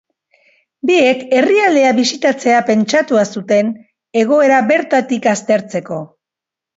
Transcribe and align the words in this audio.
Biek 0.89 1.19
herrialdea 1.39 1.91
bisitatzea 1.97 2.61
pentsatua 2.69 3.25
zuten, 3.33 3.69
egoera 4.23 4.63
bertatik 4.73 5.29
aztertzeko. 5.33 5.99